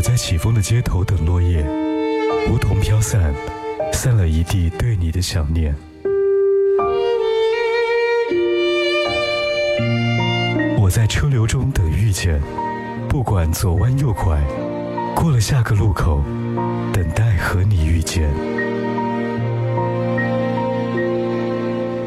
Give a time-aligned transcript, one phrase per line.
[0.00, 1.62] 我在起风的街头等落叶，
[2.48, 3.34] 梧桐飘散，
[3.92, 5.74] 散了一地对你的想念。
[10.78, 12.40] 我在车流中等遇见，
[13.10, 14.42] 不管左弯右拐，
[15.14, 16.24] 过了下个路口，
[16.94, 18.26] 等待和你遇见。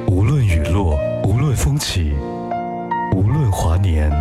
[0.08, 2.16] 无论雨落，无论风起，
[3.14, 4.12] 无论华年，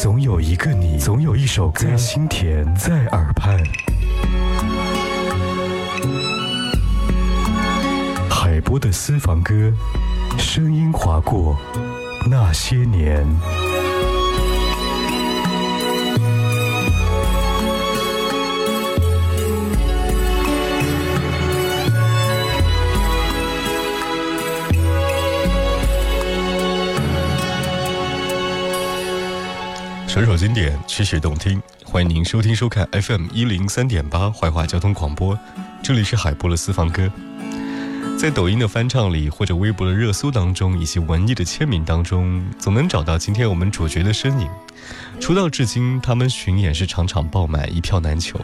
[0.00, 3.62] 总有一个你，总有一首歌在心田，在耳畔。
[8.30, 9.70] 海波的私房歌，
[10.38, 11.58] 声音划过
[12.26, 13.22] 那些年。
[30.18, 35.38] 首首经典，曲曲动听，欢迎您收听收看 FM 一零三点八怀化交通广播，
[35.80, 37.08] 这里是海波的私房歌。
[38.18, 44.48] 在抖音的翻唱里，或者微博的热搜当中，以及文艺的签名当中，总能找到今天我们主角的身影。
[45.20, 48.40] 出道至今，他们巡演是场场爆满，一票难求。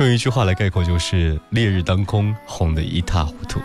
[0.00, 3.60] 用一句话来概括，就是烈日当空，红得一塌糊涂。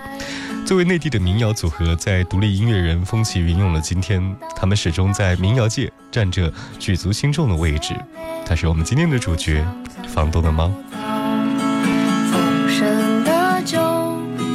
[0.66, 7.96] 作为内地的民谣组合，在独立音乐人风起云涌的今天，他们始终在民谣界占着举足轻重的位置。
[8.46, 9.66] 他是我们今天的主角，
[10.08, 10.72] 房东的猫。
[12.32, 13.80] 风声的酒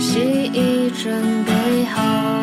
[0.01, 0.21] 席
[0.53, 2.34] 已准备好，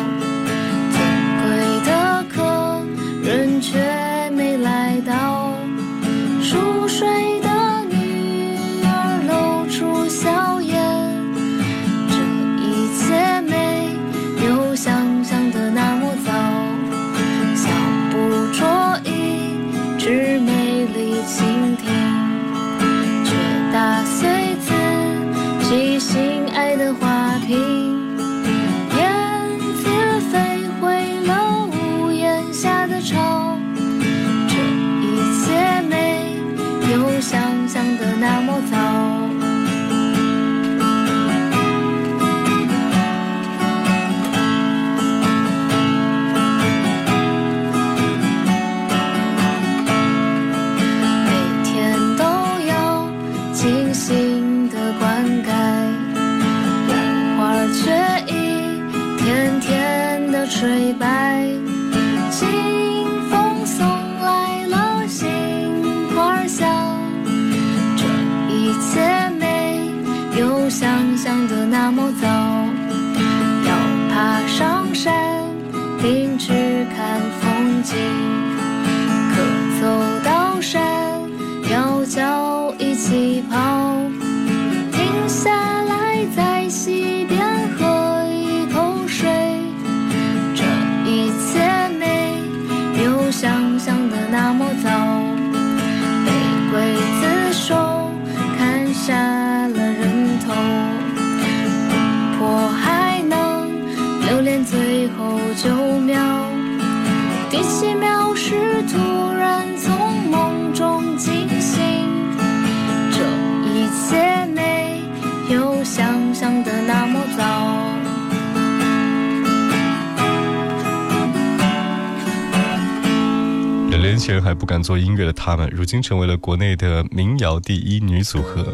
[124.32, 128.66] 前还不敢做音乐的他们，如今成为了国内的民谣第一女组合。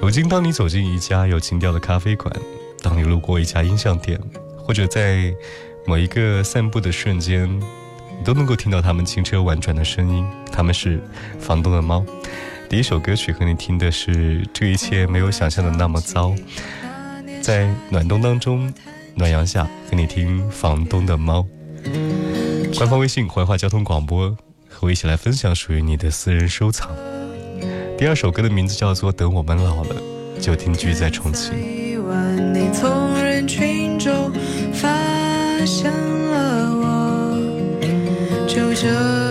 [0.00, 2.34] 如今，当你走进一家有情调的咖啡馆，
[2.82, 4.18] 当你路过一家音像店，
[4.56, 5.32] 或者在
[5.86, 7.48] 某一个散步的瞬间，
[8.18, 10.26] 你都能够听到他们轻车婉转的声音。
[10.50, 11.00] 他们是
[11.38, 12.04] 房东的猫。
[12.68, 16.30] 第一首歌曲和你听的是《这一切没有想象的那么糟》。
[17.42, 18.72] 在暖冬当中，
[19.14, 21.46] 暖阳下和你听房东的猫。
[22.76, 24.36] 官方微信怀化交通广播，
[24.82, 26.90] 我一起来分享属于你的私人收藏。
[27.96, 29.94] 第二首歌的名字叫做《等我们老了
[30.40, 31.54] 就定居在重庆》。
[32.52, 34.32] 你从人群中
[34.74, 34.88] 发
[35.64, 37.38] 现了我，
[38.48, 39.21] 就这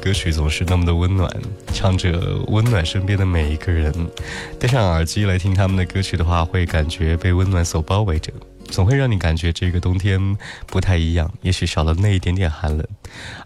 [0.00, 1.30] 歌曲总是那么的温暖，
[1.74, 2.18] 唱着
[2.48, 3.92] 温暖身边的每一个人。
[4.58, 8.32] 戴上耳机来听他们的歌曲的话，会感觉被温暖所包围着，
[8.70, 10.36] 总会让你感觉这个冬天
[10.66, 12.86] 不太一样，也许少了那一点点寒冷。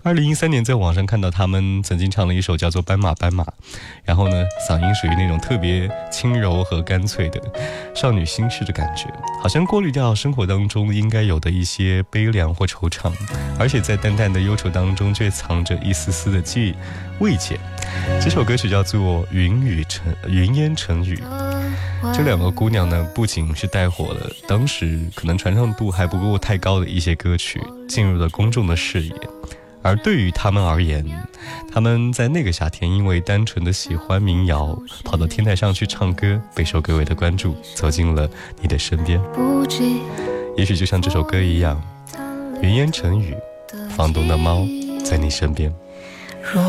[0.02, 3.42] 二零一三年在网上看到他们曾经唱了一首叫做《斑马斑马》，
[4.04, 7.40] 然后呢，嗓音属于那种特别轻柔和干脆的
[7.94, 9.08] 少女心事的感觉，
[9.42, 13.10] 好像过滤掉生活当中应该有的一些悲凉或惆怅，
[13.58, 16.74] 而且在淡淡的忧愁当中却藏着一丝丝的记
[17.20, 17.58] 慰藉。
[18.20, 21.16] 这首歌曲叫做《云雨成云烟成雨》。
[22.12, 29.12] 这两个姑娘呢，不仅是带火了当时可能传唱度还不够太高的一些歌曲，进入了公众的视野。
[29.82, 31.04] 而对于他们而言，
[31.70, 38.28] 他们在那个夏天因为单纯的喜欢民谣，跑到天台上去唱歌，备受各位的关注，走进了
[38.62, 39.20] 你的身边。
[40.56, 41.82] 也许就像这首歌一样，
[42.62, 43.34] 云烟成雨，
[43.90, 44.66] 房东的猫
[45.04, 45.70] 在你身边。
[46.40, 46.62] 若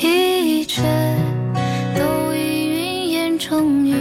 [0.00, 0.82] 一切
[1.94, 3.94] 都已云烟成雨，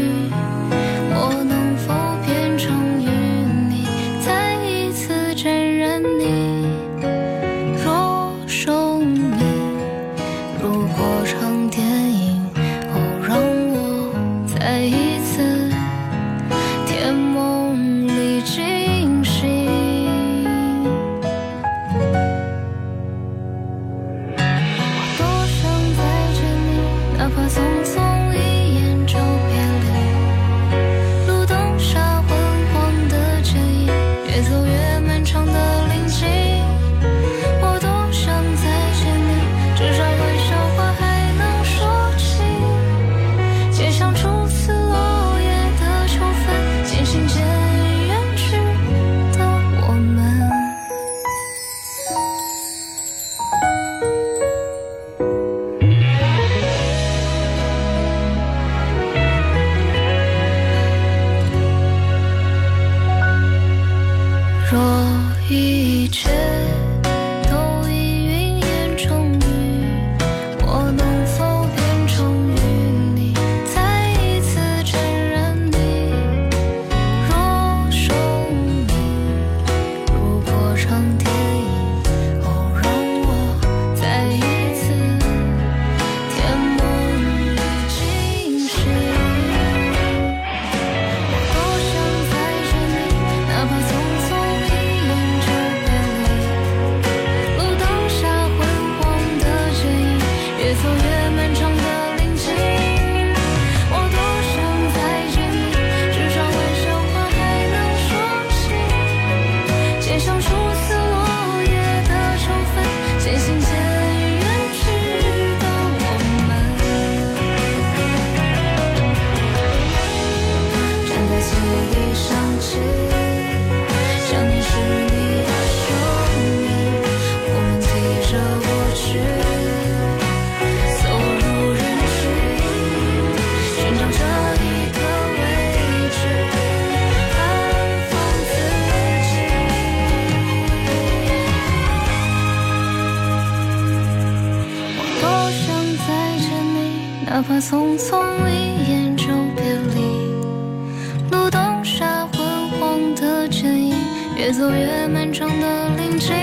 [154.45, 156.35] 越走越漫长的林径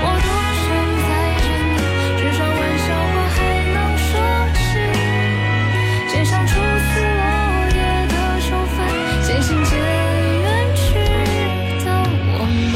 [0.00, 0.28] 我多
[0.64, 0.66] 想
[1.04, 1.08] 再
[1.42, 1.44] 见
[1.76, 1.76] 你
[2.16, 3.36] 至少玩笑话还
[3.74, 4.08] 能说
[4.56, 4.58] 起
[6.08, 7.20] 街上初次落
[7.76, 8.74] 叶的秋分
[9.26, 9.70] 渐行渐
[10.40, 10.80] 远去
[11.84, 11.86] 的
[12.38, 12.40] 我
[12.72, 12.74] 们。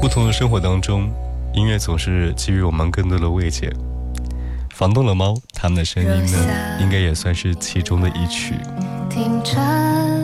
[0.00, 1.08] 不同的生活当中
[1.56, 3.72] 音乐总是给予我们更多的慰藉。
[4.74, 8.52] 房东的猫，它们的声音呢，应该也算是其中的一曲。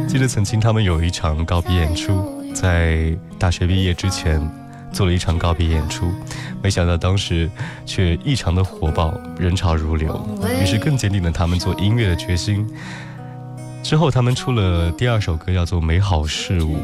[0.07, 4.47] 记得曾经他们有一场告别演出，在大学毕业之前
[4.93, 6.13] 做了一场告别演出，
[6.63, 7.51] 没想到当时
[7.87, 10.29] 却异常的火爆，人潮如流，
[10.63, 12.69] 于是更坚定了他们做音乐的决心。
[13.83, 16.77] 之后，他们出了第二首歌，叫做《美好事物》。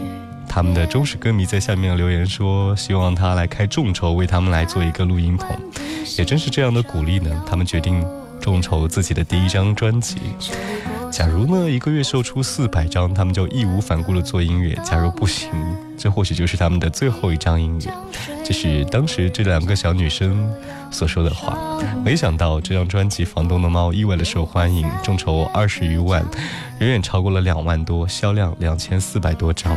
[0.59, 5.57] 他们的忠实歌迷在下面留言说，希望他来开众筹，为他们来做一个录音棚。
[6.19, 8.05] 也正是这样的鼓励呢，他们决定
[8.41, 10.17] 众筹自己的第一张专辑。
[11.11, 15.51] 假如呢一个月售出四百张，他们就义无反顾的做音乐；假如不行，
[15.97, 17.93] 这或许就是他们的最后一张音乐。
[18.45, 20.51] 这是当时这两个小女生
[20.91, 21.59] 所说的话。
[22.05, 26.25] 没想到这张专辑《房东的猫》意外的受欢迎，众筹二十余万，
[26.81, 29.77] 远远超过了两万多，销量两千四百多张。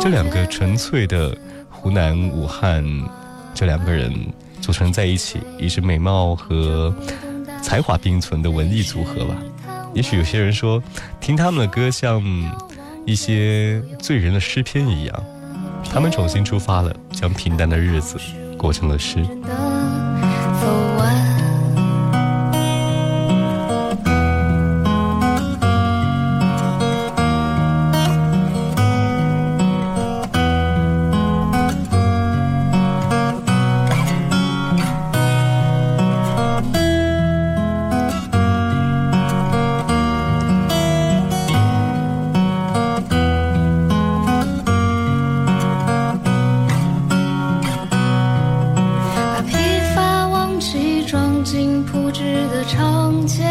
[0.00, 1.36] 这两个纯粹的
[1.70, 2.84] 湖南武汉，
[3.54, 4.12] 这两个人
[4.60, 6.94] 组成在一起，也是美貌和
[7.62, 9.36] 才华并存的文艺组合吧。
[9.98, 10.80] 也许有些人说，
[11.20, 12.22] 听他们的歌像
[13.04, 15.24] 一些醉人的诗篇一样，
[15.90, 18.16] 他们重新出发了，将平淡的日子
[18.56, 19.26] 过成了诗。
[52.46, 53.42] 的长街，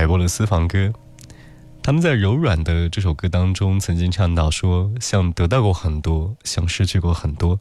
[0.00, 0.90] 海波的私房歌。
[1.82, 7.60] 他们在柔软的这首歌当中，曾经唱到说，像得到过很多，像失去过很多。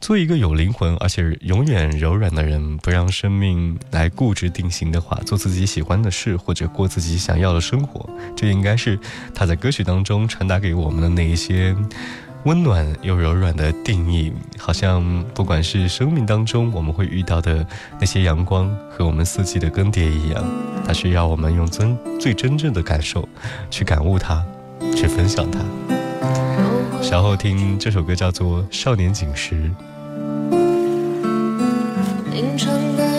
[0.00, 8.98] 做一个有灵魂而且永远柔软的人，不让生命来固执定型的话，做自己喜欢的事，或者过自己想要的生活，这应该是
[9.32, 11.76] 他在歌曲当中传达给我们的那一些
[12.46, 14.32] 温暖又柔软的定义。
[14.56, 17.66] 好像不管是生命当中我们会遇到的
[17.98, 20.44] 那些阳光和我们四季的更迭一样，
[20.86, 23.28] 它需要我们用真最真正的感受
[23.68, 24.44] 去感悟它，
[24.94, 25.58] 去分享它。
[27.02, 29.54] 稍后听这首歌叫做《少年锦时》。
[32.30, 33.15] 凌晨的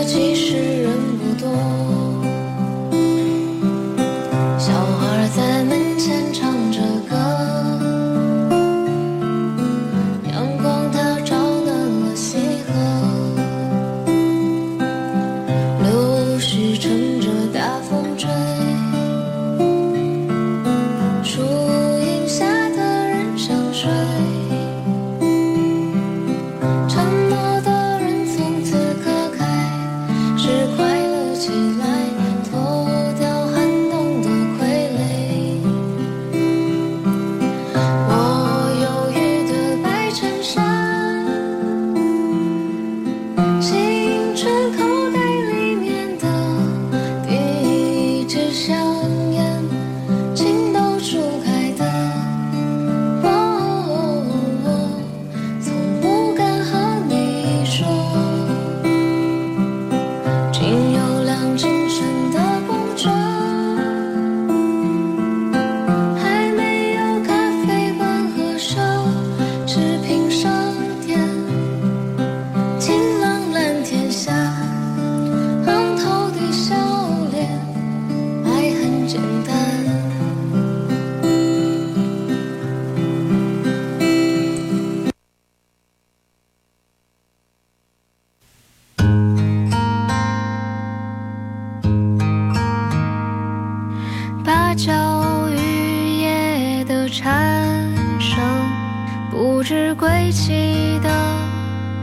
[99.68, 101.10] 不知归期的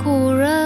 [0.05, 0.63] 故人，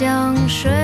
[0.00, 0.81] 江水。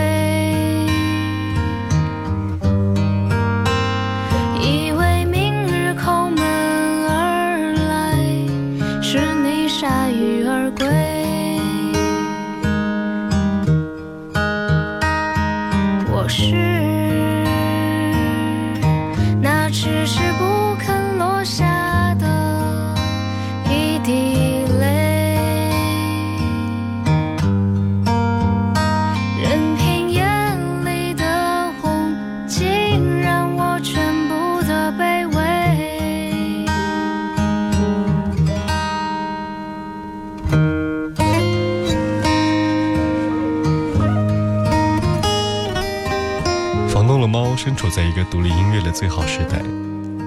[47.59, 49.61] 身处在一个独立音乐的最好时代，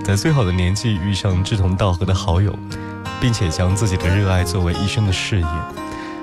[0.03, 2.53] 在最好的年纪遇上志同道合的好友，
[3.21, 5.47] 并且将自己的热爱作为一生的事业，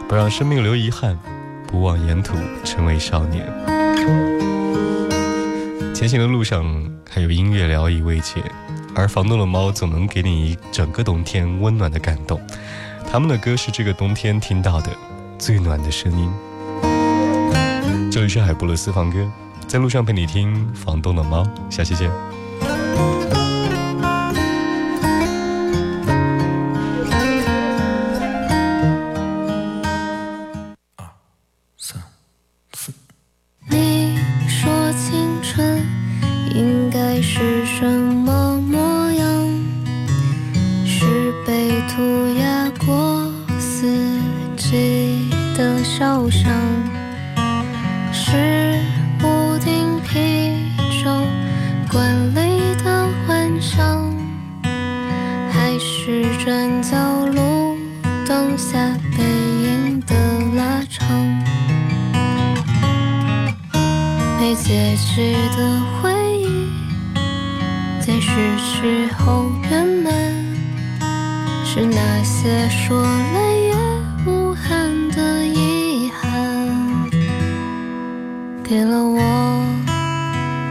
[0.06, 1.18] 不让生命留遗憾，
[1.66, 3.50] 不忘沿途成为少年。
[5.94, 6.62] 前行的路上
[7.08, 8.42] 还有音乐聊以慰藉，
[8.94, 12.38] 而房东的猫总能给你一整个冬天温暖的感动。
[13.10, 14.90] 他们的歌是这个冬天听到的
[15.38, 16.30] 最暖的声音。
[18.12, 19.26] 这里是海波的私房歌，
[19.68, 22.10] 在路上陪你听房东的猫，下期见。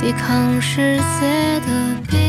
[0.08, 2.27] 抵抗世界的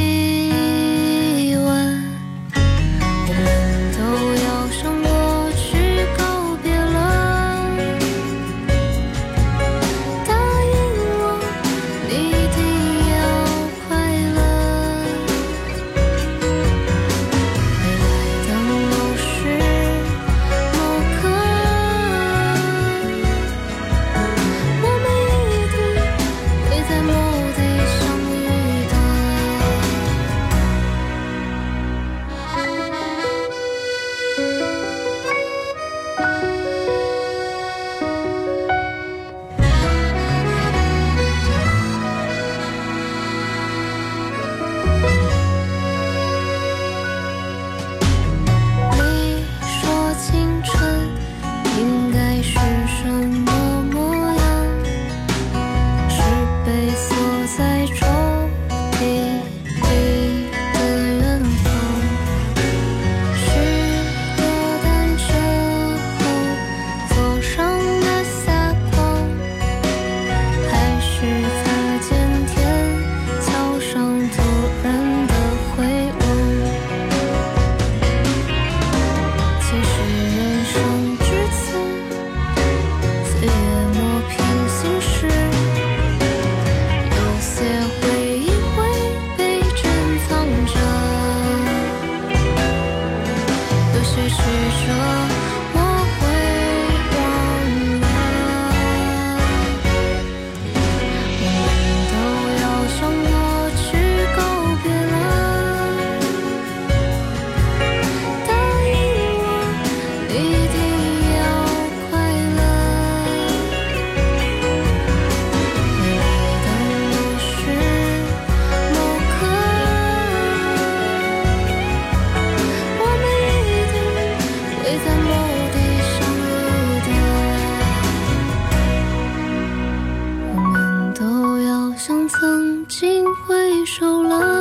[132.89, 134.58] 竟挥手了